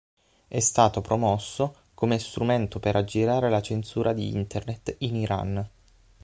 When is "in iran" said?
5.01-5.69